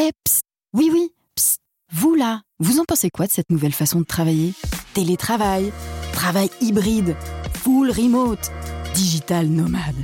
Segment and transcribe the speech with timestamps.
[0.00, 0.42] Eh, psst,
[0.74, 1.58] oui, oui, psst,
[1.92, 4.52] vous là, vous en pensez quoi de cette nouvelle façon de travailler?
[4.94, 5.72] Télétravail,
[6.12, 7.16] travail hybride,
[7.54, 8.52] full remote,
[8.94, 9.96] digital nomade.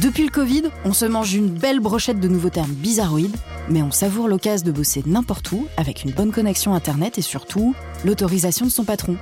[0.00, 3.36] Depuis le Covid, on se mange une belle brochette de nouveaux termes bizarroïdes,
[3.68, 7.74] mais on savoure l'occasion de bosser n'importe où avec une bonne connexion Internet et surtout
[8.04, 9.16] l'autorisation de son patron.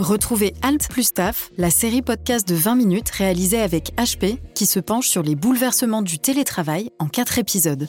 [0.00, 4.80] Retrouvez Alt plus Taf, la série podcast de 20 minutes réalisée avec HP qui se
[4.80, 7.86] penche sur les bouleversements du télétravail en 4 épisodes.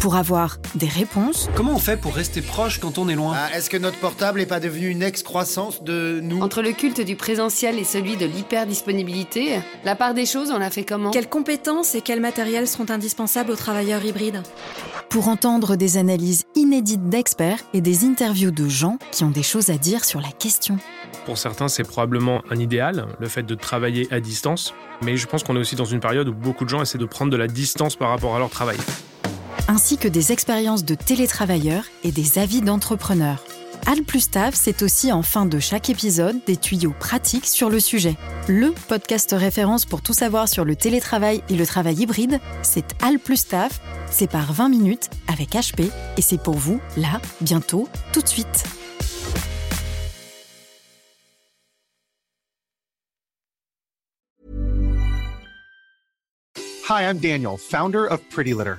[0.00, 3.34] Pour avoir des réponses, Comment on fait pour rester proche quand on est loin?
[3.36, 6.40] Ah, Est-ce que notre portable n'est pas devenu une excroissance de nous?
[6.40, 10.70] Entre le culte du présentiel et celui de l'hyperdisponibilité, la part des choses, on l'a
[10.70, 11.10] fait comment?
[11.10, 14.42] Quelles compétences et quels matériels seront indispensables aux travailleurs hybrides?
[15.08, 19.68] Pour entendre des analyses inédites d'experts et des interviews de gens qui ont des choses
[19.70, 20.78] à dire sur la question.
[21.26, 24.74] Pour certains, c'est probablement un idéal, le fait de travailler à distance.
[25.02, 27.04] Mais je pense qu'on est aussi dans une période où beaucoup de gens essaient de
[27.04, 28.76] prendre de la distance par rapport à leur travail.
[29.68, 33.44] Ainsi que des expériences de télétravailleurs et des avis d'entrepreneurs.
[33.86, 37.78] Al plus Taf, c'est aussi en fin de chaque épisode des tuyaux pratiques sur le
[37.78, 38.16] sujet.
[38.48, 43.18] Le podcast référence pour tout savoir sur le télétravail et le travail hybride, c'est Al
[43.18, 43.80] plus Taf.
[44.10, 48.64] C'est par 20 minutes avec HP et c'est pour vous, là, bientôt, tout de suite.
[56.88, 58.78] Hi, I'm Daniel, founder of Pretty Litter.